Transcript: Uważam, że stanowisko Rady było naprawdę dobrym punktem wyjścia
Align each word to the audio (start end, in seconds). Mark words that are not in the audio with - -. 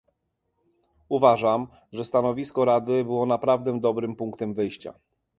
Uważam, 1.09 1.67
że 1.91 2.05
stanowisko 2.05 2.65
Rady 2.65 3.03
było 3.03 3.25
naprawdę 3.25 3.79
dobrym 3.79 4.15
punktem 4.15 4.53
wyjścia 4.53 4.93